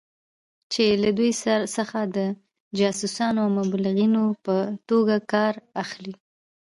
[0.73, 1.31] چې له دوی
[1.75, 2.17] څخه د
[2.79, 4.55] جاسوسانو او مبلغینو په
[4.89, 6.13] توګه کار اخلي.